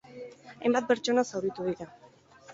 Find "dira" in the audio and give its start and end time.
1.69-1.91